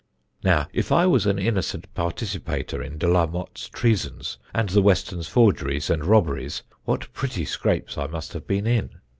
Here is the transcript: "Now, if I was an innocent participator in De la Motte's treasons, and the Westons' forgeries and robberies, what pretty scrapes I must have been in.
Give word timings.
"Now, 0.43 0.65
if 0.73 0.91
I 0.91 1.05
was 1.05 1.27
an 1.27 1.37
innocent 1.37 1.93
participator 1.93 2.81
in 2.81 2.97
De 2.97 3.07
la 3.07 3.27
Motte's 3.27 3.69
treasons, 3.69 4.39
and 4.51 4.67
the 4.69 4.81
Westons' 4.81 5.27
forgeries 5.27 5.91
and 5.91 6.03
robberies, 6.03 6.63
what 6.85 7.13
pretty 7.13 7.45
scrapes 7.45 7.99
I 7.99 8.07
must 8.07 8.33
have 8.33 8.47
been 8.47 8.65
in. 8.65 8.95